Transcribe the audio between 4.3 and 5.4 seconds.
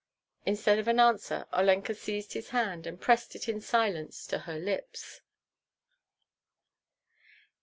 her lips.